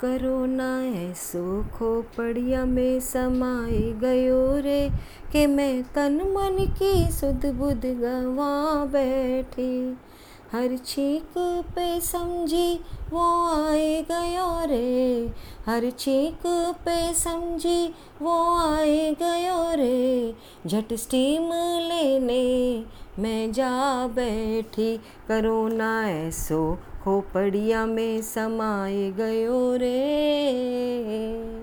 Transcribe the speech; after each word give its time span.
Corona 0.00 0.68
ऐसो 0.82 1.62
खोपड़िया 1.78 2.64
में 2.64 3.00
समाए 3.00 3.80
गयो 4.00 4.56
रे, 4.56 4.88
के 5.32 5.46
मैं 5.46 5.82
तन 5.82 6.14
मन 6.34 6.56
की 6.78 7.10
सुध 7.12 7.46
बुध 7.46 7.86
गवा 8.00 8.84
बैठी। 8.84 9.96
हर 10.52 10.76
छीक 10.76 11.38
पे 11.74 12.00
समझी 12.00 12.80
वो 13.10 13.26
आए 13.48 14.02
गयो 14.02 14.48
रे, 14.66 15.30
हर 15.66 15.90
छीक 15.90 16.46
पे 16.84 17.14
समझी 17.14 17.94
वो 18.22 18.38
आए 18.56 19.16
गयो 19.22 19.74
रे। 19.76 20.34
झट 20.66 20.94
स्टीम 20.94 21.52
लेने 21.88 22.69
मैं 23.20 23.52
जा 23.52 24.06
बैठी 24.06 24.96
करोना 25.28 25.90
ऐसो 26.08 26.78
खोपड़िया 27.04 27.84
में 27.86 28.22
समाए 28.22 29.10
गयो 29.10 29.76
रे। 29.76 31.59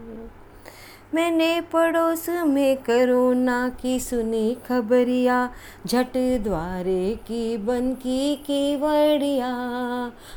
मैंने 1.16 1.62
पड़ोस 1.62 2.30
में 2.30 2.78
करोना 2.78 3.70
की 3.70 4.00
सुनी 4.00 4.58
खबरिया, 4.68 5.50
झट 5.86 6.42
द्वारे 6.44 7.16
की 7.16 7.58
बन 7.58 7.94
की 7.94 8.36
केवड़िया। 8.36 9.48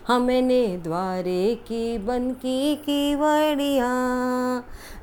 हाँ 0.05 0.21
मैंने 0.21 0.77
द्वारे 0.77 1.55
की 1.55 1.99
बन 1.99 2.31
की 2.31 2.77
केवड़िया। 2.77 3.89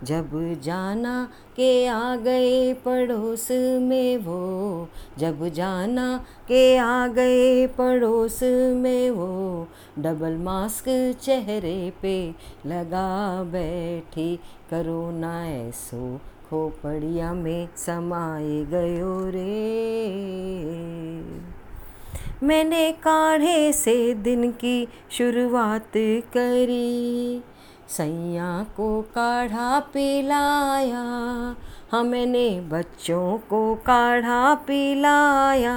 जब 0.03 0.61
जाना 0.61 1.29
के 1.55 1.87
आ 1.87 2.15
गए 2.15 2.73
पड़ोस 2.73 3.47
में 3.81 4.17
वो, 4.17 4.89
जब 5.19 5.47
जाना 5.49 6.25
के 6.47 6.77
आ 6.77 7.07
गए 7.07 7.67
पड़ोस 7.67 8.39
में 8.75 9.11
वो, 9.11 9.67
डबल 9.99 10.37
मास्क 10.37 11.17
चेहरे 11.21 11.93
पे 12.01 12.35
लगा 12.65 13.43
बैठी 13.43 14.39
करोना 14.69 15.47
ऐसो, 15.47 16.17
खोपड़िया 16.49 17.33
में 17.33 17.67
समाए 17.77 18.65
गयो 18.65 19.29
रे। 19.29 19.53
मैंने 22.43 22.91
काढ़े 22.91 23.73
से 23.73 24.13
दिन 24.13 24.51
की 24.51 24.87
शुरुआत 25.11 25.91
करी, 26.33 27.43
सैया 27.89 28.65
को 28.77 29.01
काढ़ा 29.01 29.79
पिलाया 29.79 31.03
हमने 31.91 32.61
बच्चों 32.61 33.37
को 33.37 33.75
काढ़ा 33.75 34.53
पिलाया। 34.55 35.75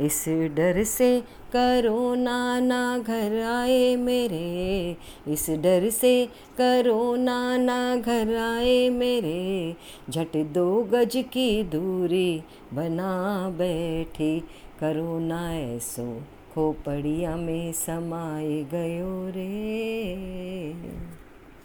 इस 0.00 0.24
डर 0.28 0.82
से 0.84 1.20
करो 1.56 2.14
ना 2.14 2.98
घर 2.98 3.42
आए 3.42 3.96
मेरे। 3.96 4.96
इस 5.28 5.50
डर 5.50 5.90
से 5.90 6.26
करो 6.60 7.16
ना 7.16 7.96
घर 7.96 8.34
आए 8.36 8.88
मेरे। 8.90 9.76
झट 10.10 10.36
दो 10.36 10.82
गज 10.82 11.24
की 11.32 11.62
दूरी 11.62 12.42
बना 12.74 13.12
बैठी। 13.48 14.40
करो 14.80 15.18
ना 15.18 15.54
ऐसो 15.54 16.22
खोपड़िया 16.54 17.36
में 17.36 17.72
समाए 17.72 18.62
गयो 18.62 19.28
रे। 19.28 19.93